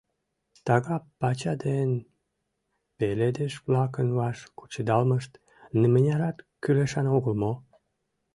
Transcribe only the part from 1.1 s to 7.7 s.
пача ден пеледыш-влакын ваш кучедалмышт нимынярат кӱлешан огыл мо?